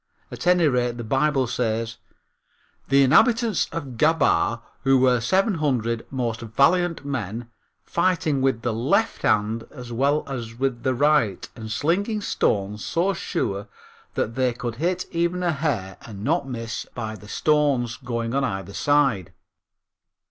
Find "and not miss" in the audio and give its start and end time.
16.01-16.87